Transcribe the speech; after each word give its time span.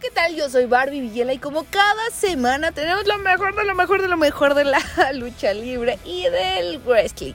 ¿qué 0.00 0.10
tal? 0.10 0.34
Yo 0.34 0.48
soy 0.48 0.64
Barbie 0.64 1.00
Villela 1.00 1.34
y 1.34 1.38
como 1.38 1.64
cada 1.64 2.10
semana 2.10 2.72
tenemos 2.72 3.06
lo 3.06 3.18
mejor 3.18 3.54
de 3.54 3.64
lo 3.64 3.74
mejor 3.74 4.00
de 4.00 4.08
lo 4.08 4.16
mejor 4.16 4.54
de 4.54 4.64
la 4.64 4.80
lucha 5.14 5.52
libre 5.52 5.98
y 6.04 6.22
del 6.22 6.78
wrestling. 6.78 7.34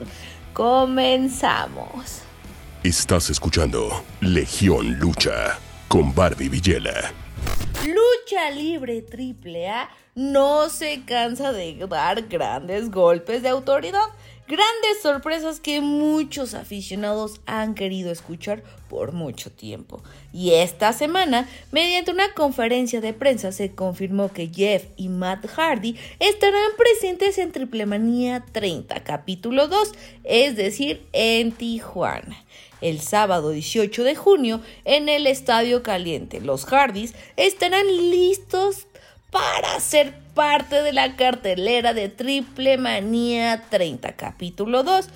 Comenzamos. 0.52 2.22
Estás 2.82 3.30
escuchando 3.30 4.04
Legión 4.20 4.98
Lucha 4.98 5.58
con 5.88 6.14
Barbie 6.14 6.48
Villela. 6.48 7.12
Lucha 7.84 8.50
Libre 8.50 9.02
Triple 9.02 9.68
A 9.68 9.88
no 10.16 10.68
se 10.68 11.04
cansa 11.04 11.52
de 11.52 11.76
dar 11.88 12.22
grandes 12.22 12.90
golpes 12.90 13.42
de 13.42 13.48
autoridad 13.48 14.08
Grandes 14.48 15.02
sorpresas 15.02 15.58
que 15.58 15.80
muchos 15.80 16.54
aficionados 16.54 17.40
han 17.46 17.74
querido 17.74 18.12
escuchar 18.12 18.62
por 18.88 19.10
mucho 19.10 19.50
tiempo. 19.50 20.04
Y 20.32 20.52
esta 20.52 20.92
semana, 20.92 21.48
mediante 21.72 22.12
una 22.12 22.32
conferencia 22.32 23.00
de 23.00 23.12
prensa, 23.12 23.50
se 23.50 23.74
confirmó 23.74 24.32
que 24.32 24.46
Jeff 24.46 24.84
y 24.96 25.08
Matt 25.08 25.46
Hardy 25.46 25.96
estarán 26.20 26.70
presentes 26.78 27.38
en 27.38 27.50
Triple 27.50 27.86
Manía 27.86 28.44
30, 28.52 29.02
capítulo 29.02 29.66
2, 29.66 29.92
es 30.22 30.54
decir, 30.54 31.04
en 31.12 31.50
Tijuana. 31.50 32.44
El 32.80 33.00
sábado 33.00 33.50
18 33.50 34.04
de 34.04 34.14
junio, 34.14 34.60
en 34.84 35.08
el 35.08 35.26
Estadio 35.26 35.82
Caliente, 35.82 36.40
los 36.40 36.66
Hardys 36.66 37.14
estarán 37.36 37.86
listos 37.88 38.86
para 39.30 39.78
ser 39.80 40.14
parte 40.34 40.82
de 40.82 40.92
la 40.92 41.16
cartelera 41.16 41.94
de 41.94 42.08
Triple 42.08 42.78
Manía 42.78 43.64
30 43.68 44.16
capítulo 44.16 44.82
2. 44.82 45.08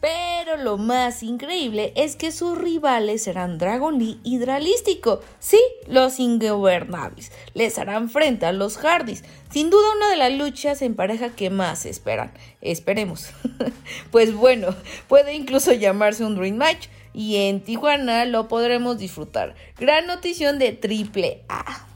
Pero 0.00 0.56
lo 0.56 0.78
más 0.78 1.24
increíble 1.24 1.92
es 1.96 2.14
que 2.14 2.30
sus 2.30 2.56
rivales 2.56 3.24
serán 3.24 3.58
Dragon 3.58 3.98
Lee 3.98 4.20
y 4.22 4.38
Dralístico. 4.38 5.22
Sí, 5.40 5.58
los 5.88 6.20
ingobernables. 6.20 7.32
Les 7.54 7.78
harán 7.78 8.08
frente 8.08 8.46
a 8.46 8.52
los 8.52 8.78
Hardys. 8.78 9.24
Sin 9.50 9.70
duda 9.70 9.96
una 9.96 10.10
de 10.10 10.16
las 10.16 10.32
luchas 10.32 10.82
en 10.82 10.94
pareja 10.94 11.30
que 11.30 11.50
más 11.50 11.84
esperan. 11.84 12.32
Esperemos. 12.60 13.30
pues 14.12 14.32
bueno, 14.34 14.68
puede 15.08 15.34
incluso 15.34 15.72
llamarse 15.72 16.24
un 16.24 16.36
Dream 16.36 16.56
Match. 16.56 16.86
Y 17.12 17.48
en 17.48 17.60
Tijuana 17.60 18.24
lo 18.24 18.46
podremos 18.46 18.98
disfrutar. 18.98 19.56
Gran 19.80 20.06
notición 20.06 20.60
de 20.60 20.72
Triple 20.74 21.42
A 21.48 21.87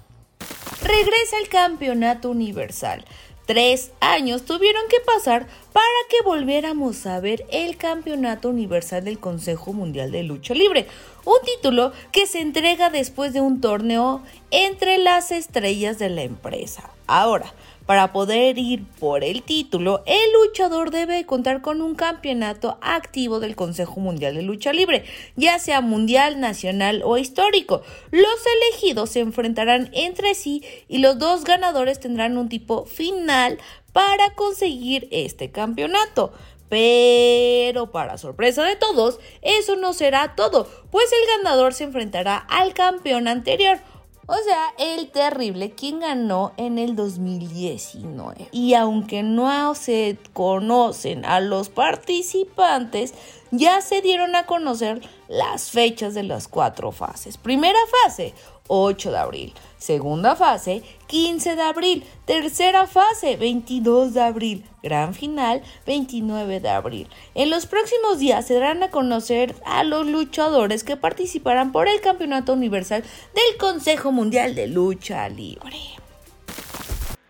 regresa 0.85 1.39
el 1.41 1.49
campeonato 1.49 2.31
universal. 2.31 3.05
Tres 3.47 3.91
años 4.01 4.45
tuvieron 4.45 4.83
que 4.89 5.01
pasar 5.01 5.47
para 5.73 5.85
que 6.09 6.23
volviéramos 6.25 7.07
a 7.07 7.19
ver 7.19 7.45
el 7.51 7.77
campeonato 7.77 8.49
universal 8.49 9.05
del 9.05 9.19
Consejo 9.19 9.73
Mundial 9.73 10.13
de 10.13 10.23
Lucha 10.23 10.55
Libre, 10.55 10.87
un 11.25 11.39
título 11.45 11.93
que 12.13 12.27
se 12.27 12.41
entrega 12.41 12.89
después 12.91 13.33
de 13.33 13.41
un 13.41 13.61
torneo 13.61 14.23
entre 14.53 14.99
las 14.99 15.33
estrellas 15.33 15.99
de 15.99 16.09
la 16.09 16.23
empresa. 16.23 16.91
Ahora, 17.09 17.53
para 17.93 18.11
poder 18.11 18.57
ir 18.57 18.87
por 18.99 19.23
el 19.23 19.43
título, 19.43 20.03
el 20.07 20.33
luchador 20.33 20.91
debe 20.91 21.27
contar 21.27 21.61
con 21.61 21.83
un 21.83 21.95
campeonato 21.95 22.79
activo 22.81 23.39
del 23.39 23.55
Consejo 23.55 24.01
Mundial 24.01 24.35
de 24.35 24.41
Lucha 24.41 24.73
Libre, 24.73 25.05
ya 25.37 25.59
sea 25.59 25.83
mundial, 25.83 26.41
nacional 26.41 27.03
o 27.05 27.19
histórico. 27.19 27.83
Los 28.11 28.47
elegidos 28.71 29.11
se 29.11 29.21
enfrentarán 29.21 29.91
entre 29.93 30.35
sí 30.35 30.65
y 30.89 31.01
los 31.01 31.19
dos 31.19 31.45
ganadores 31.45 32.01
tendrán 32.01 32.39
un 32.39 32.49
tipo 32.49 32.87
final 32.87 33.59
para 33.93 34.35
conseguir 34.37 35.07
este 35.11 35.51
campeonato. 35.51 36.33
Pero 36.71 37.93
para 37.93 38.17
sorpresa 38.17 38.65
de 38.65 38.77
todos, 38.77 39.21
eso 39.43 39.77
no 39.77 39.93
será 39.93 40.35
todo, 40.35 40.67
pues 40.91 41.13
el 41.13 41.37
ganador 41.37 41.75
se 41.75 41.85
enfrentará 41.85 42.39
al 42.39 42.73
campeón 42.73 43.29
anterior. 43.29 43.81
O 44.27 44.37
sea, 44.37 44.73
el 44.79 45.11
terrible 45.11 45.73
quien 45.73 46.01
ganó 46.01 46.53
en 46.57 46.79
el 46.79 46.95
2019. 46.95 48.49
Y 48.53 48.75
aunque 48.75 49.23
no 49.23 49.75
se 49.75 50.17
conocen 50.33 51.25
a 51.25 51.41
los 51.41 51.69
participantes, 51.69 53.15
ya 53.51 53.81
se 53.81 54.01
dieron 54.01 54.37
a 54.37 54.47
conocer 54.47 55.03
las 55.29 55.71
fechas 55.71 56.15
de 56.15 56.23
las 56.23 56.47
cuatro 56.47 56.93
fases. 56.93 57.37
Primera 57.37 57.79
fase, 58.05 58.33
8 58.75 59.11
de 59.11 59.19
abril. 59.19 59.55
Segunda 59.77 60.35
fase, 60.35 60.83
15 61.07 61.57
de 61.57 61.63
abril. 61.63 62.05
Tercera 62.25 62.87
fase, 62.87 63.37
22 63.37 64.15
de 64.15 64.23
abril. 64.23 64.65
Gran 64.83 65.13
final, 65.13 65.61
29 65.85 66.59
de 66.59 66.69
abril. 66.71 67.09
En 67.35 67.51
los 67.51 67.67
próximos 67.67 68.19
días 68.19 68.47
se 68.47 68.55
darán 68.55 68.83
a 68.83 68.91
conocer 68.91 69.55
a 69.67 69.85
los 69.85 70.07
luchadores 70.07 70.85
que 70.85 70.97
participarán 70.97 71.71
por 71.71 71.87
el 71.87 72.01
Campeonato 72.01 72.55
Universal 72.55 73.03
del 73.35 73.59
Consejo 73.59 74.11
Mundial 74.11 74.55
de 74.55 74.69
Lucha 74.69 75.29
Libre. 75.29 75.77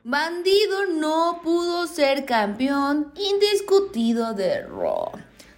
Bandido 0.05 0.87
no 0.95 1.41
pudo 1.43 1.89
ser 1.89 2.25
campeón 2.25 3.13
indiscutido 3.17 4.33
de 4.35 4.63
Raw. 4.63 5.11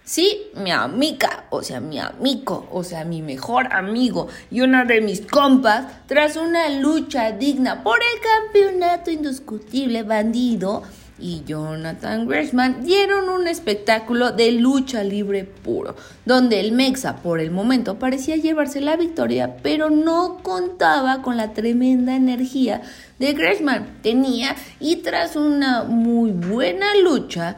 Sí, 0.05 0.51
mi 0.53 0.69
amiga, 0.69 1.45
o 1.49 1.63
sea, 1.63 1.79
mi 1.79 1.97
amigo, 1.97 2.67
o 2.71 2.83
sea, 2.83 3.03
mi 3.05 3.23
mejor 3.23 3.73
amigo 3.73 4.27
y 4.51 4.61
una 4.61 4.85
de 4.85 5.01
mis 5.01 5.21
compas, 5.21 5.87
tras 6.05 6.35
una 6.35 6.69
lucha 6.69 7.31
digna 7.31 7.81
por 7.81 7.97
el 7.97 8.21
campeonato 8.21 9.09
indiscutible 9.09 10.03
bandido, 10.03 10.83
y 11.17 11.43
Jonathan 11.45 12.27
Gresham 12.27 12.83
dieron 12.83 13.29
un 13.29 13.47
espectáculo 13.47 14.31
de 14.31 14.51
lucha 14.51 15.03
libre 15.03 15.45
puro, 15.45 15.95
donde 16.25 16.59
el 16.59 16.73
Mexa 16.73 17.17
por 17.17 17.39
el 17.39 17.51
momento 17.51 17.97
parecía 17.97 18.35
llevarse 18.35 18.81
la 18.81 18.97
victoria, 18.97 19.57
pero 19.63 19.89
no 19.89 20.39
contaba 20.43 21.21
con 21.21 21.37
la 21.37 21.53
tremenda 21.53 22.15
energía 22.15 22.81
de 23.17 23.33
Gresham. 23.33 24.01
Tenía 24.03 24.55
y 24.79 24.97
tras 24.97 25.35
una 25.35 25.83
muy 25.83 26.31
buena 26.31 26.93
lucha, 27.01 27.55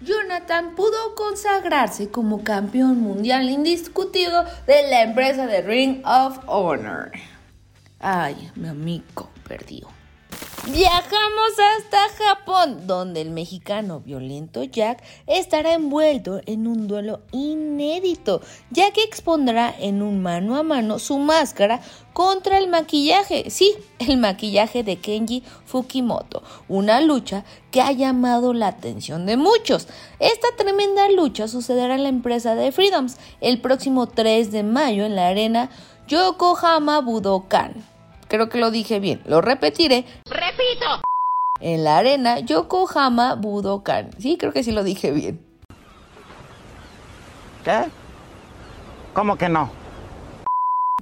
Jonathan 0.00 0.76
pudo 0.76 1.14
consagrarse 1.16 2.10
como 2.10 2.44
campeón 2.44 3.00
mundial 3.00 3.50
indiscutido 3.50 4.44
de 4.66 4.88
la 4.88 5.02
empresa 5.02 5.46
de 5.46 5.60
Ring 5.62 6.02
of 6.06 6.38
Honor. 6.46 7.10
Ay, 7.98 8.50
mi 8.54 8.68
amigo 8.68 9.28
perdió. 9.48 9.97
Viajamos 10.70 11.52
hasta 11.78 11.98
Japón, 12.22 12.86
donde 12.86 13.22
el 13.22 13.30
mexicano 13.30 14.00
violento 14.00 14.62
Jack 14.64 15.02
estará 15.26 15.72
envuelto 15.72 16.42
en 16.44 16.66
un 16.66 16.86
duelo 16.86 17.20
inédito, 17.32 18.42
ya 18.70 18.90
que 18.90 19.02
expondrá 19.02 19.74
en 19.78 20.02
un 20.02 20.22
mano 20.22 20.56
a 20.56 20.62
mano 20.62 20.98
su 20.98 21.16
máscara 21.16 21.80
contra 22.12 22.58
el 22.58 22.68
maquillaje, 22.68 23.48
sí, 23.48 23.76
el 23.98 24.18
maquillaje 24.18 24.82
de 24.82 24.96
Kenji 24.96 25.42
Fukimoto, 25.64 26.42
una 26.68 27.00
lucha 27.00 27.44
que 27.70 27.80
ha 27.80 27.92
llamado 27.92 28.52
la 28.52 28.66
atención 28.66 29.24
de 29.24 29.38
muchos. 29.38 29.88
Esta 30.18 30.48
tremenda 30.58 31.08
lucha 31.08 31.48
sucederá 31.48 31.94
en 31.94 32.02
la 32.02 32.10
empresa 32.10 32.54
de 32.54 32.72
Freedoms 32.72 33.16
el 33.40 33.62
próximo 33.62 34.06
3 34.06 34.52
de 34.52 34.64
mayo 34.64 35.06
en 35.06 35.16
la 35.16 35.28
arena 35.28 35.70
Yokohama 36.08 37.00
Budokan. 37.00 37.97
Creo 38.28 38.48
que 38.48 38.58
lo 38.58 38.70
dije 38.70 39.00
bien. 39.00 39.20
Lo 39.26 39.40
repetiré. 39.40 40.04
¡Repito! 40.26 41.02
En 41.60 41.84
la 41.84 41.98
arena 41.98 42.38
Yokohama 42.40 43.34
Budokan. 43.34 44.10
Sí, 44.18 44.36
creo 44.38 44.52
que 44.52 44.62
sí 44.62 44.70
lo 44.70 44.84
dije 44.84 45.10
bien. 45.10 45.44
¿Qué? 47.64 47.84
¿Cómo 49.14 49.36
que 49.36 49.48
no? 49.48 49.70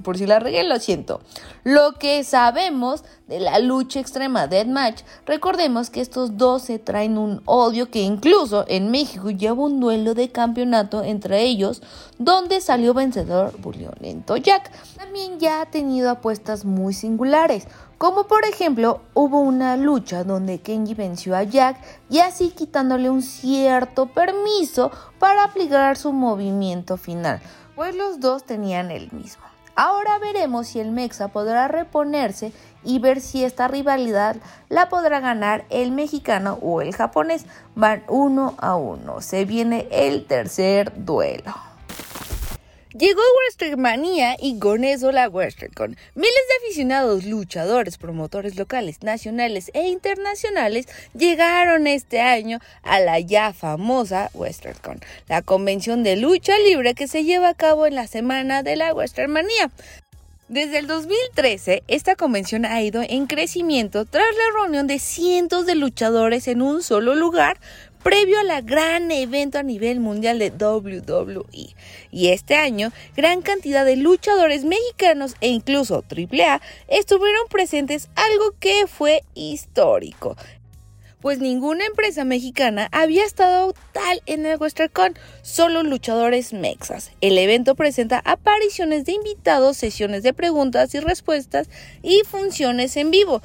Por 0.03 0.17
si 0.17 0.25
la 0.25 0.39
regué, 0.39 0.63
lo 0.63 0.79
siento. 0.79 1.21
Lo 1.63 1.93
que 1.93 2.23
sabemos 2.23 3.03
de 3.27 3.39
la 3.39 3.59
lucha 3.59 3.99
extrema 3.99 4.47
Deathmatch, 4.47 5.01
recordemos 5.25 5.89
que 5.89 6.01
estos 6.01 6.37
dos 6.37 6.61
se 6.61 6.79
traen 6.79 7.17
un 7.17 7.41
odio 7.45 7.89
que 7.89 8.01
incluso 8.01 8.63
en 8.67 8.91
México 8.91 9.31
lleva 9.31 9.63
un 9.63 9.79
duelo 9.79 10.13
de 10.13 10.29
campeonato 10.29 11.03
entre 11.03 11.43
ellos, 11.43 11.81
donde 12.19 12.61
salió 12.61 12.93
vencedor 12.93 13.53
Violento 13.59 14.37
Jack. 14.37 14.71
También 14.95 15.39
ya 15.39 15.61
ha 15.61 15.65
tenido 15.65 16.09
apuestas 16.09 16.63
muy 16.63 16.93
singulares, 16.93 17.67
como 17.97 18.27
por 18.27 18.45
ejemplo 18.45 19.01
hubo 19.13 19.39
una 19.39 19.75
lucha 19.75 20.23
donde 20.23 20.59
Kenji 20.59 20.93
venció 20.93 21.35
a 21.35 21.43
Jack 21.43 21.77
y 22.09 22.19
así 22.19 22.49
quitándole 22.49 23.09
un 23.09 23.21
cierto 23.21 24.05
permiso 24.05 24.91
para 25.19 25.43
aplicar 25.43 25.97
su 25.97 26.13
movimiento 26.13 26.97
final, 26.97 27.41
pues 27.75 27.95
los 27.95 28.19
dos 28.19 28.45
tenían 28.45 28.91
el 28.91 29.11
mismo. 29.11 29.43
Ahora 29.79 30.17
veremos 30.17 30.69
si 30.69 30.79
el 30.79 30.89
Mexa 30.89 31.27
podrá 31.27 31.67
reponerse 31.67 32.51
y 32.83 32.97
ver 32.97 33.21
si 33.21 33.43
esta 33.43 33.67
rivalidad 33.67 34.35
la 34.69 34.89
podrá 34.89 35.19
ganar 35.19 35.65
el 35.69 35.91
mexicano 35.91 36.57
o 36.63 36.81
el 36.81 36.95
japonés. 36.95 37.45
Van 37.75 38.01
uno 38.07 38.55
a 38.57 38.75
uno. 38.75 39.21
Se 39.21 39.45
viene 39.45 39.87
el 39.91 40.25
tercer 40.25 40.91
duelo. 41.05 41.66
Llegó 42.97 43.21
WrestleMania 43.21 44.37
y 44.41 44.57
con 44.57 44.83
eso 44.83 45.11
la 45.11 45.29
WrestleCon. 45.29 45.95
Miles 46.15 46.31
de 46.31 46.65
aficionados, 46.65 47.25
luchadores, 47.25 47.99
promotores 47.99 48.55
locales, 48.55 49.03
nacionales 49.03 49.69
e 49.75 49.89
internacionales 49.89 50.87
llegaron 51.13 51.85
este 51.85 52.21
año 52.21 52.59
a 52.81 52.99
la 52.99 53.19
ya 53.19 53.53
famosa 53.53 54.31
WrestleCon, 54.33 54.99
la 55.27 55.43
convención 55.43 56.01
de 56.01 56.15
lucha 56.15 56.57
libre 56.57 56.95
que 56.95 57.07
se 57.07 57.23
lleva 57.23 57.49
a 57.49 57.53
cabo 57.53 57.85
en 57.85 57.93
la 57.93 58.07
semana 58.07 58.63
de 58.63 58.77
la 58.77 58.95
WrestleMania. 58.95 59.69
Desde 60.49 60.77
el 60.77 60.87
2013, 60.87 61.83
esta 61.89 62.15
convención 62.15 62.63
ha 62.63 62.81
ido 62.81 63.03
en 63.05 63.27
crecimiento 63.27 64.05
tras 64.05 64.25
la 64.33 64.61
reunión 64.61 64.87
de 64.87 64.97
cientos 64.97 65.65
de 65.65 65.75
luchadores 65.75 66.47
en 66.47 66.61
un 66.61 66.81
solo 66.81 67.15
lugar 67.15 67.57
previo 68.07 68.39
a 68.39 68.43
la 68.43 68.61
gran 68.61 69.11
evento 69.11 69.59
a 69.59 69.63
nivel 69.63 69.99
mundial 69.99 70.39
de 70.39 70.49
WWE. 70.49 71.75
Y 72.09 72.29
este 72.29 72.55
año, 72.55 72.93
gran 73.17 73.41
cantidad 73.41 73.83
de 73.83 73.97
luchadores 73.97 74.63
mexicanos 74.63 75.35
e 75.41 75.49
incluso 75.49 76.05
AAA 76.09 76.61
estuvieron 76.87 77.47
presentes, 77.49 78.07
algo 78.15 78.55
que 78.61 78.87
fue 78.87 79.23
histórico 79.35 80.37
pues 81.19 81.39
ninguna 81.39 81.85
empresa 81.85 82.23
mexicana 82.23 82.87
había 82.91 83.25
estado 83.25 83.73
tal 83.91 84.21
en 84.27 84.45
el 84.45 84.57
WesternCon, 84.57 85.15
solo 85.41 85.83
luchadores 85.83 86.53
mexas. 86.53 87.11
El 87.19 87.37
evento 87.37 87.75
presenta 87.75 88.21
apariciones 88.23 89.03
de 89.03 89.13
invitados, 89.13 89.75
sesiones 89.75 90.23
de 90.23 90.33
preguntas 90.33 90.93
y 90.93 90.99
respuestas 90.99 91.69
y 92.03 92.21
funciones 92.25 92.95
en 92.95 93.11
vivo. 93.11 93.41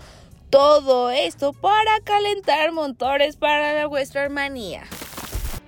Todo 0.52 1.08
esto 1.08 1.54
para 1.54 2.00
calentar 2.04 2.72
motores 2.72 3.37
para 3.37 3.72
la 3.72 3.88
Westermanía. 3.88 4.82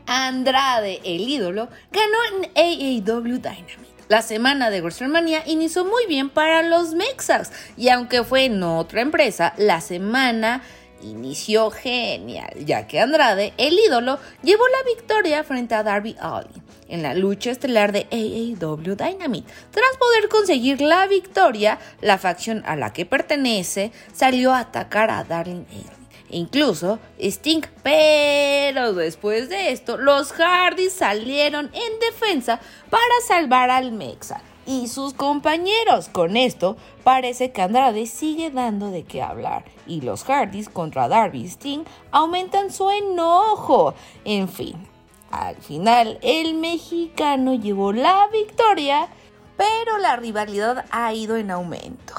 Andrade, 0.06 1.00
el 1.04 1.26
ídolo, 1.26 1.70
ganó 1.90 2.44
en 2.44 2.50
AAW 2.54 3.38
Dynamite. 3.38 4.04
La 4.08 4.20
semana 4.20 4.68
de 4.68 4.82
WrestleMania 4.82 5.42
inició 5.46 5.86
muy 5.86 6.04
bien 6.06 6.28
para 6.28 6.62
los 6.62 6.92
Mexas 6.92 7.50
y 7.78 7.88
aunque 7.88 8.24
fue 8.24 8.44
en 8.44 8.62
otra 8.62 9.00
empresa, 9.00 9.54
la 9.56 9.80
semana 9.80 10.60
inició 11.00 11.70
genial, 11.70 12.52
ya 12.66 12.86
que 12.86 13.00
Andrade, 13.00 13.54
el 13.56 13.78
ídolo, 13.78 14.18
llevó 14.42 14.68
la 14.68 14.94
victoria 14.94 15.44
frente 15.44 15.74
a 15.74 15.82
Darby 15.82 16.14
Allin 16.20 16.63
en 16.94 17.02
la 17.02 17.12
lucha 17.12 17.50
estelar 17.50 17.90
de 17.90 18.06
AAW 18.12 18.94
Dynamite. 18.94 19.52
Tras 19.72 19.96
poder 19.98 20.28
conseguir 20.28 20.80
la 20.80 21.08
victoria, 21.08 21.80
la 22.00 22.18
facción 22.18 22.62
a 22.66 22.76
la 22.76 22.92
que 22.92 23.04
pertenece 23.04 23.90
salió 24.12 24.52
a 24.52 24.60
atacar 24.60 25.10
a 25.10 25.24
Darling 25.24 25.64
Allin. 25.70 26.04
Incluso 26.30 27.00
Sting, 27.18 27.62
pero 27.82 28.94
después 28.94 29.48
de 29.48 29.72
esto, 29.72 29.96
los 29.96 30.32
Hardys 30.32 30.92
salieron 30.92 31.66
en 31.74 31.98
defensa 31.98 32.60
para 32.90 33.02
salvar 33.26 33.70
al 33.70 33.90
Mexa 33.90 34.40
y 34.64 34.86
sus 34.86 35.14
compañeros. 35.14 36.08
Con 36.08 36.36
esto, 36.36 36.76
parece 37.02 37.50
que 37.50 37.60
Andrade 37.60 38.06
sigue 38.06 38.50
dando 38.50 38.90
de 38.90 39.02
qué 39.02 39.20
hablar 39.20 39.64
y 39.86 40.00
los 40.00 40.22
Hardys 40.24 40.68
contra 40.68 41.08
Darby 41.08 41.44
Sting 41.44 41.84
aumentan 42.12 42.72
su 42.72 42.88
enojo. 42.88 43.94
En 44.24 44.48
fin, 44.48 44.93
al 45.34 45.56
final 45.56 46.18
el 46.22 46.54
mexicano 46.54 47.54
llevó 47.54 47.92
la 47.92 48.28
victoria, 48.32 49.08
pero 49.56 49.98
la 49.98 50.16
rivalidad 50.16 50.84
ha 50.90 51.12
ido 51.12 51.36
en 51.36 51.50
aumento. 51.50 52.14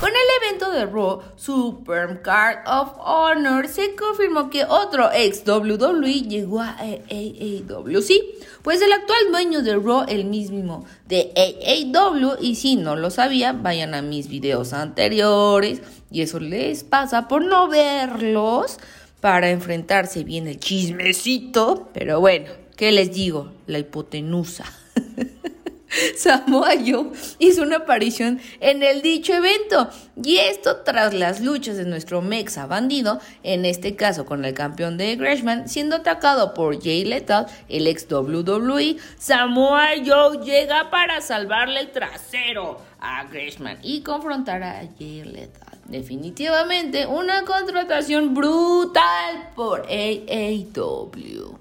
Con 0.00 0.10
el 0.10 0.16
evento 0.42 0.70
de 0.70 0.86
Raw 0.86 1.22
Super 1.34 2.22
Card 2.22 2.58
of 2.68 2.92
Honor 2.98 3.66
se 3.66 3.96
confirmó 3.96 4.48
que 4.48 4.64
otro 4.64 5.10
ex 5.12 5.42
WWE 5.44 6.22
llegó 6.22 6.60
a 6.60 6.76
AAW. 6.78 8.00
Sí, 8.00 8.22
pues 8.62 8.80
el 8.80 8.92
actual 8.92 9.18
dueño 9.32 9.62
de 9.62 9.74
Raw, 9.74 10.04
el 10.06 10.24
mismo 10.24 10.84
de 11.06 11.32
AAW, 11.34 12.36
y 12.40 12.54
si 12.54 12.76
no 12.76 12.94
lo 12.94 13.10
sabían, 13.10 13.64
vayan 13.64 13.94
a 13.94 14.02
mis 14.02 14.28
videos 14.28 14.72
anteriores 14.72 15.82
y 16.12 16.22
eso 16.22 16.38
les 16.38 16.84
pasa 16.84 17.26
por 17.26 17.44
no 17.44 17.66
verlos 17.66 18.78
para 19.20 19.50
enfrentarse 19.50 20.24
bien 20.24 20.46
el 20.46 20.58
chismecito. 20.58 21.90
Pero 21.92 22.20
bueno, 22.20 22.50
¿qué 22.76 22.92
les 22.92 23.12
digo? 23.12 23.52
La 23.66 23.78
hipotenusa. 23.78 24.64
Samoa 26.16 26.72
Joe 26.84 27.10
hizo 27.38 27.62
una 27.62 27.76
aparición 27.76 28.40
en 28.60 28.82
el 28.82 29.00
dicho 29.02 29.32
evento 29.32 29.88
y 30.22 30.36
esto 30.36 30.82
tras 30.84 31.14
las 31.14 31.40
luchas 31.40 31.76
de 31.76 31.86
nuestro 31.86 32.20
Mexa 32.20 32.66
bandido, 32.66 33.20
en 33.42 33.64
este 33.64 33.96
caso 33.96 34.26
con 34.26 34.44
el 34.44 34.54
campeón 34.54 34.98
de 34.98 35.16
Gresham, 35.16 35.66
siendo 35.66 35.96
atacado 35.96 36.54
por 36.54 36.82
Jay 36.82 37.04
Lethal, 37.04 37.46
el 37.68 37.86
ex 37.86 38.06
WWE, 38.10 38.96
Samoa 39.16 39.88
Joe 40.04 40.44
llega 40.44 40.90
para 40.90 41.20
salvarle 41.20 41.80
el 41.80 41.90
trasero 41.90 42.80
a 43.00 43.24
Gresham 43.24 43.78
y 43.82 44.02
confrontar 44.02 44.62
a 44.62 44.82
Jay 44.98 45.24
Lethal. 45.24 45.67
Definitivamente 45.88 47.06
una 47.06 47.44
contratación 47.46 48.34
brutal 48.34 49.50
por 49.56 49.86
AAW. 49.86 51.58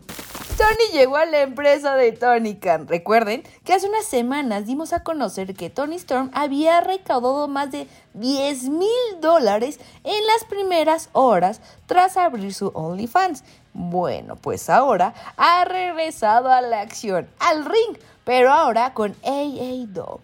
Tony 0.57 0.91
llegó 0.91 1.15
a 1.15 1.25
la 1.25 1.43
empresa 1.43 1.95
de 1.95 2.11
Tony 2.11 2.55
Khan. 2.55 2.89
Recuerden 2.89 3.43
que 3.63 3.73
hace 3.73 3.87
unas 3.87 4.03
semanas 4.03 4.65
dimos 4.65 4.91
a 4.91 5.01
conocer 5.01 5.53
que 5.53 5.69
Tony 5.69 5.95
Storm 5.95 6.29
había 6.33 6.81
recaudado 6.81 7.47
más 7.47 7.71
de 7.71 7.87
10 8.15 8.63
mil 8.69 8.89
dólares 9.21 9.79
en 10.03 10.27
las 10.27 10.43
primeras 10.49 11.09
horas 11.13 11.61
tras 11.85 12.17
abrir 12.17 12.53
su 12.53 12.67
OnlyFans. 12.73 13.45
Bueno, 13.73 14.35
pues 14.35 14.69
ahora 14.69 15.13
ha 15.37 15.63
regresado 15.63 16.51
a 16.51 16.59
la 16.59 16.81
acción, 16.81 17.29
al 17.39 17.63
ring, 17.63 17.97
pero 18.25 18.51
ahora 18.51 18.93
con 18.93 19.15
AAW 19.23 20.19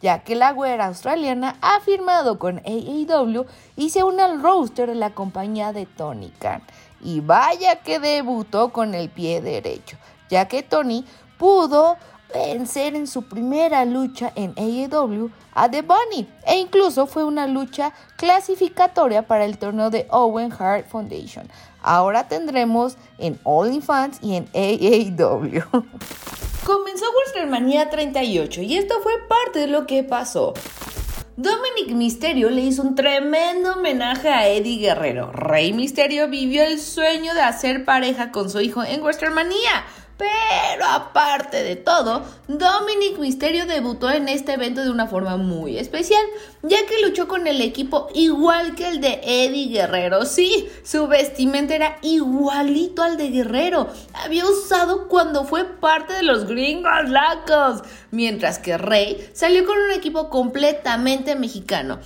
ya 0.00 0.24
que 0.24 0.34
la 0.34 0.52
güera 0.52 0.86
australiana 0.86 1.56
ha 1.60 1.80
firmado 1.80 2.38
con 2.38 2.60
AAW 2.64 3.46
y 3.76 3.90
se 3.90 4.02
une 4.02 4.22
al 4.22 4.42
roster 4.42 4.88
de 4.88 4.94
la 4.94 5.10
compañía 5.10 5.72
de 5.72 5.86
Tony 5.86 6.30
Khan. 6.38 6.62
Y 7.02 7.20
vaya 7.20 7.76
que 7.82 7.98
debutó 7.98 8.72
con 8.72 8.94
el 8.94 9.08
pie 9.08 9.40
derecho, 9.40 9.96
ya 10.28 10.48
que 10.48 10.62
Tony 10.62 11.04
pudo 11.38 11.96
vencer 12.32 12.94
en 12.94 13.06
su 13.06 13.22
primera 13.22 13.84
lucha 13.84 14.32
en 14.34 14.52
AEW 14.56 15.30
a 15.54 15.70
The 15.70 15.82
Bunny 15.82 16.28
e 16.44 16.58
incluso 16.58 17.06
fue 17.06 17.24
una 17.24 17.46
lucha 17.46 17.92
clasificatoria 18.16 19.26
para 19.26 19.44
el 19.44 19.58
torneo 19.58 19.90
de 19.90 20.06
Owen 20.10 20.52
Hart 20.52 20.86
Foundation. 20.88 21.48
Ahora 21.82 22.28
tendremos 22.28 22.96
en 23.18 23.38
OnlyFans 23.44 24.18
y 24.22 24.34
en 24.34 24.48
AEW. 24.54 25.62
Comenzó 26.66 27.04
WrestleMania 27.12 27.90
38 27.90 28.62
y 28.62 28.76
esto 28.76 28.96
fue 29.00 29.12
parte 29.28 29.60
de 29.60 29.66
lo 29.68 29.86
que 29.86 30.02
pasó. 30.02 30.52
Dominic 31.36 31.94
Misterio 31.94 32.50
le 32.50 32.62
hizo 32.62 32.82
un 32.82 32.96
tremendo 32.96 33.74
homenaje 33.74 34.30
a 34.30 34.48
Eddie 34.48 34.80
Guerrero. 34.80 35.30
Rey 35.30 35.72
Misterio 35.72 36.26
vivió 36.26 36.64
el 36.64 36.80
sueño 36.80 37.34
de 37.34 37.42
hacer 37.42 37.84
pareja 37.84 38.32
con 38.32 38.50
su 38.50 38.60
hijo 38.60 38.82
en 38.82 39.00
WrestleMania. 39.00 39.84
Pero 40.18 40.86
aparte 40.86 41.62
de 41.62 41.76
todo, 41.76 42.22
Dominic 42.48 43.18
Misterio 43.18 43.66
debutó 43.66 44.10
en 44.10 44.28
este 44.28 44.54
evento 44.54 44.82
de 44.82 44.90
una 44.90 45.06
forma 45.06 45.36
muy 45.36 45.78
especial, 45.78 46.22
ya 46.62 46.78
que 46.86 47.06
luchó 47.06 47.28
con 47.28 47.46
el 47.46 47.60
equipo 47.60 48.08
igual 48.14 48.74
que 48.74 48.88
el 48.88 49.00
de 49.02 49.20
Eddie 49.22 49.68
Guerrero. 49.68 50.24
Sí, 50.24 50.68
su 50.84 51.06
vestimenta 51.06 51.74
era 51.74 51.98
igualito 52.00 53.02
al 53.02 53.18
de 53.18 53.28
Guerrero. 53.28 53.88
Había 54.14 54.46
usado 54.46 55.08
cuando 55.08 55.44
fue 55.44 55.64
parte 55.64 56.14
de 56.14 56.22
los 56.22 56.46
Gringos 56.46 57.10
Lacos. 57.10 57.82
Mientras 58.10 58.58
que 58.58 58.78
Rey 58.78 59.28
salió 59.34 59.66
con 59.66 59.76
un 59.78 59.92
equipo 59.92 60.30
completamente 60.30 61.36
mexicano. 61.36 61.98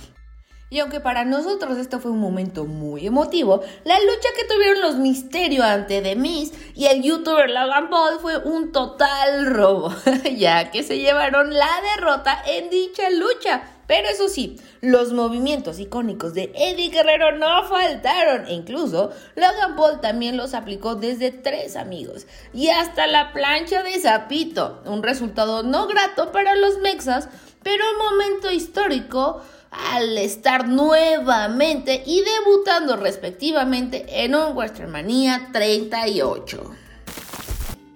Y 0.71 0.79
aunque 0.79 1.01
para 1.01 1.25
nosotros 1.25 1.77
esto 1.77 1.99
fue 1.99 2.11
un 2.11 2.21
momento 2.21 2.63
muy 2.63 3.05
emotivo, 3.05 3.61
la 3.83 3.99
lucha 3.99 4.29
que 4.37 4.45
tuvieron 4.45 4.79
los 4.79 4.95
Misterio 4.95 5.65
ante 5.65 6.01
The 6.01 6.15
Miz 6.15 6.53
y 6.75 6.85
el 6.85 7.03
youtuber 7.03 7.49
Logan 7.49 7.89
Paul 7.89 8.19
fue 8.21 8.37
un 8.37 8.71
total 8.71 9.47
robo, 9.47 9.93
ya 10.37 10.71
que 10.71 10.83
se 10.83 10.99
llevaron 10.99 11.53
la 11.53 11.67
derrota 11.93 12.41
en 12.47 12.69
dicha 12.69 13.09
lucha. 13.09 13.63
Pero 13.85 14.07
eso 14.07 14.29
sí, 14.29 14.61
los 14.79 15.11
movimientos 15.11 15.77
icónicos 15.77 16.33
de 16.33 16.53
Eddie 16.55 16.89
Guerrero 16.89 17.37
no 17.37 17.65
faltaron 17.65 18.47
e 18.47 18.53
incluso 18.53 19.11
Logan 19.35 19.75
Paul 19.75 19.99
también 19.99 20.37
los 20.37 20.53
aplicó 20.53 20.95
desde 20.95 21.31
tres 21.31 21.75
amigos 21.75 22.27
y 22.53 22.69
hasta 22.69 23.07
la 23.07 23.33
plancha 23.33 23.83
de 23.83 23.99
Zapito, 23.99 24.81
un 24.85 25.03
resultado 25.03 25.63
no 25.63 25.87
grato 25.87 26.31
para 26.31 26.55
los 26.55 26.77
mexas, 26.77 27.27
pero 27.61 27.83
un 27.91 27.97
momento 27.97 28.49
histórico 28.49 29.41
al 29.71 30.17
estar 30.17 30.67
nuevamente 30.67 32.03
y 32.05 32.21
debutando 32.21 32.97
respectivamente 32.97 34.05
en 34.23 34.35
un 34.35 34.55
WrestleMania 34.55 35.49
38. 35.51 36.71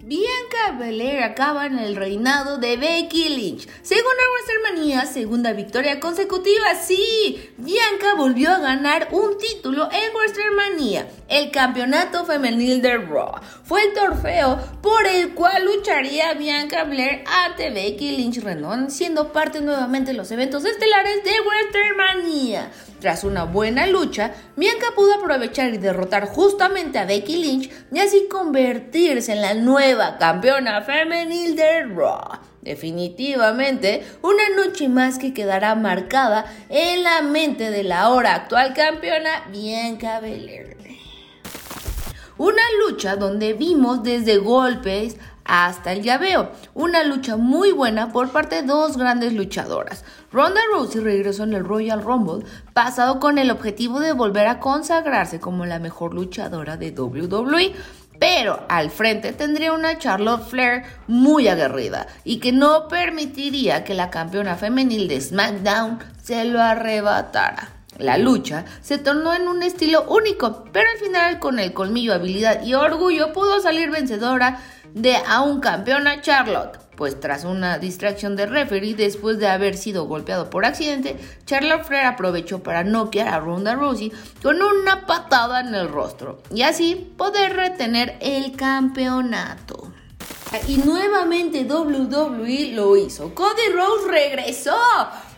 Bianca 0.07 0.77
Belair 0.77 1.23
acaba 1.23 1.65
en 1.65 1.79
el 1.79 1.95
reinado 1.95 2.59
de 2.59 2.77
Becky 2.77 3.27
Lynch. 3.29 3.67
Según 3.81 4.11
la 4.15 4.23
WrestleMania, 4.29 5.05
segunda 5.07 5.51
victoria 5.53 5.99
consecutiva. 5.99 6.75
Sí, 6.75 7.49
Bianca 7.57 8.13
volvió 8.15 8.51
a 8.51 8.59
ganar 8.59 9.07
un 9.09 9.35
título 9.39 9.89
en 9.91 10.13
WrestleMania, 10.13 11.07
el 11.27 11.49
campeonato 11.49 12.23
femenil 12.23 12.83
de 12.83 12.97
Raw. 12.97 13.31
Fue 13.63 13.81
el 13.81 13.93
trofeo 13.93 14.59
por 14.83 15.07
el 15.07 15.33
cual 15.33 15.65
lucharía 15.65 16.35
Bianca 16.35 16.83
Belair 16.83 17.23
ante 17.25 17.71
Becky 17.71 18.15
Lynch 18.15 18.43
Renon, 18.43 18.91
siendo 18.91 19.33
parte 19.33 19.59
nuevamente 19.61 20.11
de 20.11 20.17
los 20.17 20.29
eventos 20.29 20.65
estelares 20.65 21.23
de 21.23 21.33
WrestleMania. 21.41 22.71
Tras 22.99 23.23
una 23.23 23.43
buena 23.43 23.87
lucha, 23.87 24.33
Bianca 24.55 24.87
pudo 24.95 25.15
aprovechar 25.15 25.73
y 25.73 25.77
derrotar 25.77 26.27
justamente 26.27 26.97
a 26.97 27.05
Becky 27.05 27.37
Lynch 27.37 27.71
y 27.91 27.99
así 27.99 28.27
convertirse 28.29 29.33
en 29.33 29.41
la 29.41 29.53
nueva 29.53 30.17
campeona 30.17 30.81
femenil 30.81 31.55
de 31.55 31.83
Raw. 31.83 32.39
Definitivamente, 32.61 34.03
una 34.23 34.49
noche 34.55 34.89
más 34.89 35.19
que 35.19 35.33
quedará 35.33 35.75
marcada 35.75 36.45
en 36.69 37.03
la 37.03 37.21
mente 37.21 37.69
de 37.69 37.83
la 37.83 38.01
ahora 38.01 38.33
actual 38.33 38.73
campeona 38.73 39.45
Bianca 39.51 40.19
Belair. 40.19 40.75
Una 42.37 42.63
lucha 42.85 43.15
donde 43.15 43.53
vimos 43.53 44.03
desde 44.03 44.37
golpes 44.37 45.15
hasta 45.45 45.93
el 45.93 46.01
llaveo. 46.01 46.51
Una 46.73 47.03
lucha 47.03 47.37
muy 47.37 47.71
buena 47.71 48.11
por 48.11 48.31
parte 48.31 48.57
de 48.57 48.67
dos 48.67 48.97
grandes 48.97 49.33
luchadoras. 49.33 50.03
Ronda 50.31 50.59
Rousey 50.73 51.01
regresó 51.01 51.43
en 51.43 51.53
el 51.53 51.63
Royal 51.63 52.01
Rumble, 52.01 52.45
pasado 52.73 53.19
con 53.19 53.37
el 53.37 53.51
objetivo 53.51 53.99
de 53.99 54.11
volver 54.11 54.47
a 54.47 54.59
consagrarse 54.59 55.39
como 55.39 55.65
la 55.65 55.79
mejor 55.79 56.13
luchadora 56.13 56.75
de 56.75 56.91
WWE. 56.91 57.73
Pero 58.19 58.65
al 58.69 58.91
frente 58.91 59.33
tendría 59.33 59.73
una 59.73 59.97
Charlotte 59.97 60.47
Flair 60.47 60.83
muy 61.07 61.47
aguerrida 61.47 62.07
y 62.23 62.39
que 62.39 62.53
no 62.53 62.87
permitiría 62.87 63.83
que 63.83 63.93
la 63.93 64.09
campeona 64.09 64.55
femenil 64.55 65.07
de 65.07 65.19
SmackDown 65.19 65.99
se 66.23 66.45
lo 66.45 66.61
arrebatara. 66.61 67.74
La 67.97 68.17
lucha 68.17 68.65
se 68.81 68.97
tornó 68.97 69.33
en 69.33 69.47
un 69.47 69.63
estilo 69.63 70.03
único, 70.09 70.65
pero 70.71 70.87
al 70.91 70.99
final 70.99 71.39
con 71.39 71.59
el 71.59 71.73
colmillo, 71.73 72.13
habilidad 72.13 72.63
y 72.63 72.73
orgullo 72.73 73.31
pudo 73.31 73.61
salir 73.61 73.89
vencedora 73.89 74.59
de 74.93 75.15
aún 75.27 75.59
campeona 75.59 76.21
Charlotte. 76.21 76.79
Pues 76.95 77.19
tras 77.19 77.43
una 77.43 77.77
distracción 77.77 78.35
de 78.35 78.45
referee 78.45 78.95
después 78.95 79.37
de 79.37 79.47
haber 79.47 79.75
sido 79.75 80.05
golpeado 80.05 80.49
por 80.49 80.65
accidente, 80.65 81.17
Charlotte 81.45 81.83
Flair 81.83 82.05
aprovechó 82.05 82.63
para 82.63 82.83
noquear 82.83 83.27
a 83.27 83.39
Ronda 83.39 83.75
Rousey 83.75 84.13
con 84.41 84.61
una 84.61 85.05
patada 85.05 85.59
en 85.59 85.75
el 85.75 85.89
rostro 85.89 86.41
y 86.53 86.61
así 86.61 87.13
poder 87.17 87.55
retener 87.55 88.17
el 88.21 88.55
campeonato. 88.55 89.91
Y 90.67 90.77
nuevamente 90.77 91.65
WWE 91.65 92.71
lo 92.73 92.95
hizo. 92.95 93.35
Cody 93.35 93.73
Rose 93.73 94.07
regresó. 94.07 94.77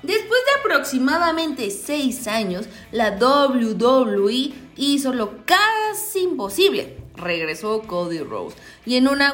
Después 0.03 0.39
de 0.45 0.59
aproximadamente 0.59 1.71
6 1.71 2.27
años, 2.27 2.67
la 2.91 3.17
WWE 3.17 4.53
hizo 4.75 5.13
lo 5.13 5.45
casi 5.45 6.19
imposible 6.19 6.97
regresó 7.17 7.81
Cody 7.81 8.19
Rose. 8.19 8.55
Y 8.85 8.95
en 8.95 9.07
una 9.07 9.33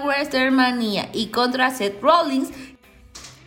Manía 0.51 1.09
y 1.13 1.27
contra 1.27 1.69
Seth 1.69 2.01
Rollins 2.01 2.49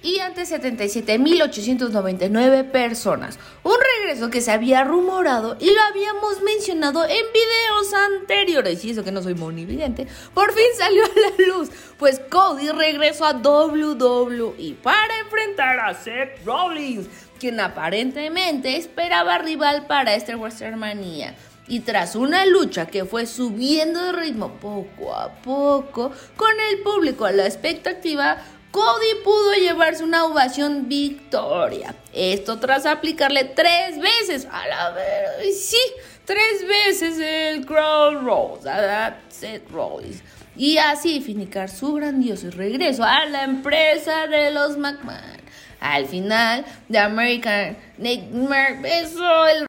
y 0.07 0.21
ante 0.21 0.43
77.899 0.43 2.71
personas. 2.71 3.41
Un 3.65 3.75
regreso 3.99 4.31
que 4.31 4.41
se 4.41 4.53
había 4.53 4.85
rumorado 4.85 5.57
y 5.59 5.67
lo 5.67 5.81
habíamos 5.91 6.41
mencionado 6.43 7.05
en 7.05 7.25
videos 7.35 7.93
anteriores. 7.93 8.85
Y 8.85 8.91
eso 8.91 9.03
que 9.03 9.11
no 9.11 9.21
soy 9.21 9.35
monividente, 9.35 10.07
por 10.33 10.53
fin 10.53 10.63
salió 10.79 11.03
a 11.05 11.09
la 11.09 11.33
luz. 11.49 11.71
Pues 11.99 12.21
Cody 12.31 12.71
regresó 12.71 13.25
a 13.25 13.33
WWE 13.33 14.77
para 14.81 15.19
enfrentar 15.19 15.81
a 15.81 15.93
Seth 15.95 16.39
Rollins, 16.45 17.09
quien 17.41 17.59
aparentemente 17.59 18.77
esperaba 18.77 19.39
rival 19.39 19.89
para 19.89 20.15
este 20.15 20.37
WrestleMania. 20.37 21.35
Y 21.69 21.81
tras 21.81 22.15
una 22.15 22.47
lucha 22.47 22.87
que 22.87 23.07
fue 23.07 23.27
subiendo 23.27 24.01
de 24.01 24.13
ritmo 24.13 24.53
poco 24.61 25.17
a 25.17 25.33
poco, 25.43 26.13
con 26.37 26.53
el 26.71 26.79
público 26.83 27.25
a 27.25 27.33
la 27.33 27.45
expectativa, 27.45 28.39
Cody 28.77 29.23
pudo 29.25 29.55
llevarse 29.55 30.05
una 30.05 30.27
ovación 30.27 30.87
victoria. 30.87 31.95
Esto 32.13 32.59
tras 32.59 32.85
aplicarle 32.85 33.45
tres 33.45 33.99
veces 33.99 34.47
a 34.53 34.69
la 34.69 34.91
vez, 34.91 35.67
sí, 35.67 35.79
tres 36.27 36.69
veces 36.69 37.19
el 37.19 37.65
Crown 37.65 38.27
Rose 38.27 38.69
a 38.69 39.19
Seth 39.31 39.71
Rollins. 39.71 40.23
Y 40.57 40.77
así 40.77 41.23
finicar 41.23 41.71
su 41.71 41.95
grandioso 41.95 42.51
regreso 42.51 43.03
a 43.03 43.25
la 43.25 43.45
empresa 43.45 44.27
de 44.27 44.51
los 44.51 44.77
McMahon. 44.77 45.41
Al 45.81 46.05
final, 46.05 46.67
The 46.91 46.99
American 46.99 47.79
Nightmare 47.97 48.79
besó 48.83 49.47
el... 49.47 49.67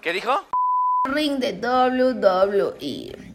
¿Qué 0.00 0.14
dijo? 0.14 0.42
ring 1.04 1.38
de 1.38 1.52
WWE. 1.52 3.27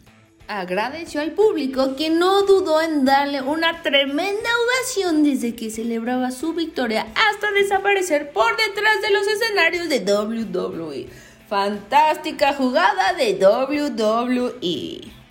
Agradeció 0.48 1.22
al 1.22 1.32
público 1.32 1.96
que 1.96 2.10
no 2.10 2.44
dudó 2.44 2.82
en 2.82 3.06
darle 3.06 3.42
una 3.42 3.82
tremenda 3.82 4.50
ovación 4.66 5.24
desde 5.24 5.56
que 5.56 5.72
celebraba 5.72 6.32
su 6.32 6.54
victoria 6.54 7.08
hasta 7.16 7.52
desaparecer 7.52 8.32
por 8.32 8.58
detrás 8.58 9.02
de 9.02 9.12
los 9.12 9.26
escenarios 9.26 9.88
de 9.88 10.00
WWE. 10.00 11.08
Fantástica 11.48 12.54
jugada 12.54 13.14
de 13.14 13.36
WWE. 13.36 15.23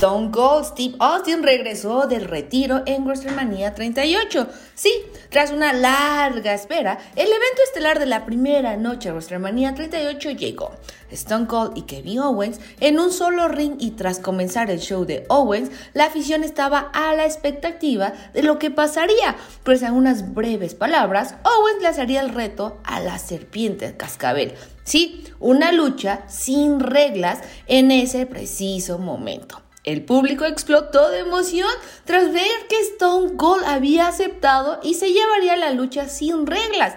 Stone 0.00 0.30
Cold 0.30 0.64
Steve 0.64 0.96
Austin 0.98 1.42
regresó 1.42 2.06
del 2.06 2.24
retiro 2.24 2.82
en 2.86 3.04
WrestleMania 3.04 3.74
38. 3.74 4.46
Sí, 4.74 4.90
tras 5.28 5.50
una 5.50 5.74
larga 5.74 6.54
espera, 6.54 6.98
el 7.16 7.26
evento 7.26 7.62
estelar 7.66 7.98
de 7.98 8.06
la 8.06 8.24
primera 8.24 8.78
noche 8.78 9.10
de 9.10 9.12
WrestleMania 9.12 9.74
38 9.74 10.30
llegó. 10.30 10.70
Stone 11.10 11.46
Cold 11.46 11.76
y 11.76 11.82
Kevin 11.82 12.20
Owens 12.20 12.60
en 12.80 12.98
un 12.98 13.12
solo 13.12 13.48
ring 13.48 13.74
y 13.78 13.90
tras 13.90 14.20
comenzar 14.20 14.70
el 14.70 14.80
show 14.80 15.04
de 15.04 15.26
Owens, 15.28 15.70
la 15.92 16.06
afición 16.06 16.44
estaba 16.44 16.90
a 16.94 17.14
la 17.14 17.26
expectativa 17.26 18.14
de 18.32 18.42
lo 18.42 18.58
que 18.58 18.70
pasaría, 18.70 19.36
pues 19.64 19.82
en 19.82 19.92
unas 19.92 20.32
breves 20.32 20.74
palabras, 20.74 21.34
Owens 21.44 21.82
le 21.82 21.88
haría 21.88 22.22
el 22.22 22.30
reto 22.30 22.78
a 22.84 23.00
la 23.00 23.18
serpiente 23.18 23.94
cascabel. 23.98 24.54
Sí, 24.82 25.26
una 25.40 25.72
lucha 25.72 26.22
sin 26.26 26.80
reglas 26.80 27.40
en 27.66 27.90
ese 27.90 28.24
preciso 28.24 28.98
momento. 28.98 29.60
El 29.82 30.04
público 30.04 30.44
explotó 30.44 31.08
de 31.08 31.20
emoción 31.20 31.68
tras 32.04 32.30
ver 32.32 32.50
que 32.68 32.80
Stone 32.80 33.36
Cold 33.36 33.64
había 33.64 34.08
aceptado 34.08 34.78
y 34.82 34.92
se 34.92 35.10
llevaría 35.10 35.56
la 35.56 35.72
lucha 35.72 36.06
sin 36.06 36.46
reglas. 36.46 36.96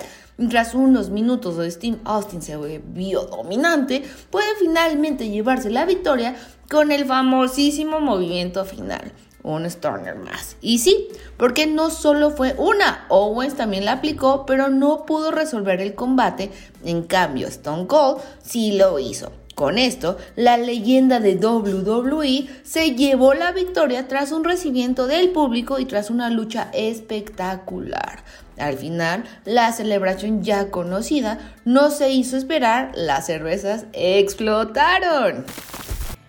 Tras 0.49 0.73
unos 0.73 1.09
minutos 1.09 1.55
de 1.57 1.71
Steve 1.71 1.99
Austin 2.03 2.41
se 2.41 2.57
vio 2.57 3.23
dominante, 3.25 4.03
puede 4.29 4.53
finalmente 4.59 5.29
llevarse 5.29 5.69
la 5.69 5.85
victoria 5.85 6.35
con 6.69 6.91
el 6.91 7.05
famosísimo 7.05 8.01
movimiento 8.01 8.65
final. 8.65 9.13
Un 9.43 9.69
Storner 9.69 10.15
más. 10.15 10.57
Y 10.59 10.79
sí, 10.79 11.07
porque 11.37 11.67
no 11.67 11.89
solo 11.89 12.31
fue 12.31 12.55
una, 12.57 13.05
Owens 13.09 13.55
también 13.55 13.85
la 13.85 13.93
aplicó, 13.93 14.45
pero 14.45 14.69
no 14.69 15.05
pudo 15.05 15.31
resolver 15.31 15.79
el 15.79 15.95
combate. 15.95 16.51
En 16.83 17.03
cambio, 17.03 17.47
Stone 17.47 17.87
Cold 17.87 18.21
sí 18.41 18.73
lo 18.73 18.99
hizo. 18.99 19.31
Con 19.55 19.77
esto, 19.77 20.17
la 20.35 20.57
leyenda 20.57 21.19
de 21.19 21.35
WWE 21.35 22.47
se 22.63 22.95
llevó 22.95 23.35
la 23.35 23.51
victoria 23.51 24.07
tras 24.07 24.31
un 24.31 24.43
recibimiento 24.43 25.05
del 25.05 25.29
público 25.29 25.77
y 25.79 25.85
tras 25.85 26.09
una 26.09 26.31
lucha 26.31 26.71
espectacular. 26.73 28.23
Al 28.57 28.77
final, 28.77 29.23
la 29.45 29.71
celebración 29.71 30.43
ya 30.43 30.71
conocida 30.71 31.55
no 31.65 31.91
se 31.91 32.09
hizo 32.09 32.35
esperar, 32.35 32.91
las 32.95 33.27
cervezas 33.27 33.85
explotaron. 33.93 35.45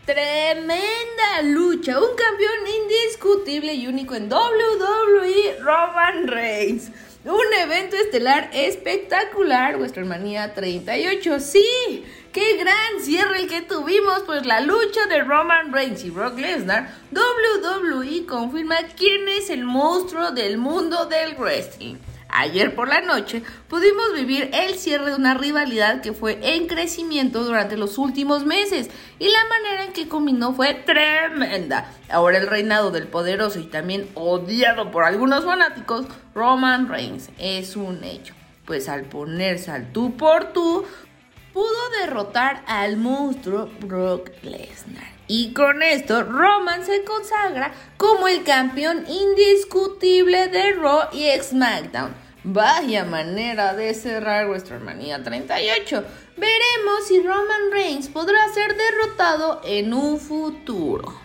Tremenda 0.04 1.42
lucha, 1.44 1.98
un 1.98 2.14
campeón 2.14 2.58
indiscutible 2.82 3.72
y 3.72 3.86
único 3.86 4.14
en 4.14 4.30
WWE, 4.30 5.60
Roman 5.60 6.28
Reigns. 6.28 6.90
Un 7.24 7.54
evento 7.58 7.96
estelar 7.96 8.50
espectacular, 8.52 9.78
WrestleMania 9.78 10.52
38, 10.52 11.40
sí. 11.40 12.04
¡Qué 12.34 12.56
gran 12.56 13.00
cierre 13.00 13.42
el 13.42 13.48
que 13.48 13.62
tuvimos! 13.62 14.24
Pues 14.26 14.44
la 14.44 14.60
lucha 14.60 15.06
de 15.08 15.22
Roman 15.22 15.72
Reigns 15.72 16.02
y 16.02 16.10
Brock 16.10 16.36
Lesnar, 16.36 16.92
WWE 17.12 18.26
confirma 18.26 18.74
quién 18.96 19.28
es 19.28 19.50
el 19.50 19.62
monstruo 19.62 20.32
del 20.32 20.58
mundo 20.58 21.06
del 21.06 21.36
wrestling. 21.36 21.94
Ayer 22.28 22.74
por 22.74 22.88
la 22.88 23.02
noche 23.02 23.44
pudimos 23.68 24.12
vivir 24.14 24.50
el 24.52 24.74
cierre 24.74 25.10
de 25.10 25.14
una 25.14 25.34
rivalidad 25.34 26.00
que 26.00 26.12
fue 26.12 26.40
en 26.42 26.66
crecimiento 26.66 27.44
durante 27.44 27.76
los 27.76 27.98
últimos 27.98 28.44
meses 28.44 28.90
y 29.20 29.28
la 29.28 29.44
manera 29.48 29.84
en 29.84 29.92
que 29.92 30.08
combinó 30.08 30.54
fue 30.54 30.74
tremenda. 30.74 31.92
Ahora 32.10 32.38
el 32.38 32.48
reinado 32.48 32.90
del 32.90 33.06
poderoso 33.06 33.60
y 33.60 33.66
también 33.66 34.08
odiado 34.14 34.90
por 34.90 35.04
algunos 35.04 35.44
fanáticos, 35.44 36.06
Roman 36.34 36.88
Reigns, 36.88 37.30
es 37.38 37.76
un 37.76 38.02
hecho. 38.02 38.34
Pues 38.64 38.88
al 38.88 39.04
ponerse 39.04 39.70
al 39.70 39.92
tú 39.92 40.16
por 40.16 40.52
tú, 40.52 40.84
pudo 41.54 41.88
derrotar 42.00 42.62
al 42.66 42.98
monstruo 42.98 43.70
Brock 43.80 44.30
Lesnar. 44.42 45.14
Y 45.26 45.54
con 45.54 45.82
esto, 45.82 46.22
Roman 46.22 46.84
se 46.84 47.02
consagra 47.04 47.72
como 47.96 48.28
el 48.28 48.42
campeón 48.44 49.06
indiscutible 49.08 50.48
de 50.48 50.72
Raw 50.72 51.08
y 51.12 51.30
SmackDown. 51.40 52.14
Vaya 52.42 53.06
manera 53.06 53.72
de 53.72 53.94
cerrar 53.94 54.48
WrestleMania 54.48 55.22
38. 55.22 56.04
Veremos 56.36 57.06
si 57.08 57.22
Roman 57.22 57.70
Reigns 57.72 58.08
podrá 58.08 58.52
ser 58.52 58.76
derrotado 58.76 59.62
en 59.64 59.94
un 59.94 60.20
futuro. 60.20 61.23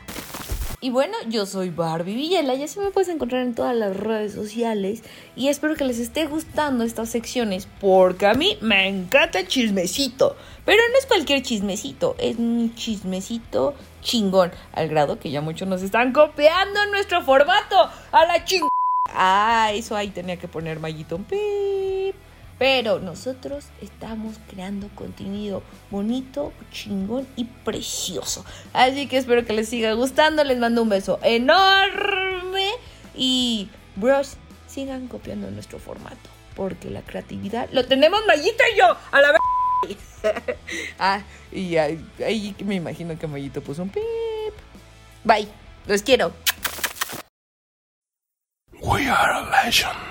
Y 0.81 0.91
bueno, 0.91 1.17
yo 1.27 1.45
soy 1.45 1.71
Barbie 1.71 2.15
Villela, 2.15 2.55
ya 2.55 2.65
se 2.69 2.79
me 2.79 2.91
puedes 2.91 3.09
encontrar 3.09 3.41
en 3.41 3.53
todas 3.53 3.75
las 3.75 3.97
redes 3.97 4.31
sociales 4.31 5.03
y 5.35 5.49
espero 5.49 5.75
que 5.75 5.83
les 5.83 5.99
esté 5.99 6.25
gustando 6.25 6.85
estas 6.85 7.09
secciones 7.09 7.67
porque 7.81 8.25
a 8.25 8.33
mí 8.33 8.57
me 8.61 8.87
encanta 8.87 9.45
chismecito, 9.45 10.37
pero 10.63 10.81
no 10.89 10.97
es 10.97 11.05
cualquier 11.05 11.41
chismecito, 11.41 12.15
es 12.17 12.37
un 12.37 12.73
chismecito 12.75 13.73
chingón, 14.01 14.53
al 14.71 14.87
grado 14.87 15.19
que 15.19 15.31
ya 15.31 15.41
muchos 15.41 15.67
nos 15.67 15.81
están 15.81 16.13
copiando 16.13 16.81
en 16.81 16.91
nuestro 16.91 17.23
formato, 17.23 17.89
a 18.13 18.25
la 18.25 18.45
chingón. 18.45 18.69
Ah, 19.09 19.71
eso 19.73 19.97
ahí 19.97 20.11
tenía 20.11 20.37
que 20.37 20.47
poner 20.47 20.79
Mayito 20.79 21.17
un 21.17 21.25
pip. 21.25 22.15
Pero 22.59 22.99
nosotros 22.99 23.65
estamos 23.81 24.35
creando 24.49 24.89
contenido 24.89 25.63
bonito, 25.89 26.51
chingón 26.71 27.25
y 27.37 27.45
precioso. 27.45 28.45
Así 28.73 29.07
que 29.07 29.17
espero 29.17 29.45
que 29.45 29.53
les 29.53 29.69
siga 29.69 29.93
gustando. 29.93 30.43
Les 30.43 30.57
mando 30.59 30.83
un 30.83 30.89
beso 30.89 31.19
enorme. 31.23 32.71
Y, 33.15 33.69
bros, 33.95 34.35
sigan 34.67 35.07
copiando 35.07 35.49
nuestro 35.49 35.79
formato. 35.79 36.29
Porque 36.53 36.89
la 36.89 37.01
creatividad 37.01 37.69
lo 37.71 37.85
tenemos 37.85 38.19
Mayito 38.27 38.63
y 38.73 38.77
yo. 38.77 38.97
A 39.11 39.21
la 39.21 39.31
vez. 39.31 39.39
ah, 40.99 41.21
y 41.53 41.77
ahí, 41.77 42.55
me 42.65 42.75
imagino 42.75 43.17
que 43.17 43.25
Mayito 43.25 43.61
puso 43.61 43.83
un 43.83 43.89
pip. 43.89 44.03
Bye. 45.23 45.47
Los 45.87 46.03
quiero. 46.03 46.33
We 48.81 49.07
are 49.07 49.33
a 49.33 49.63
legend. 49.63 50.08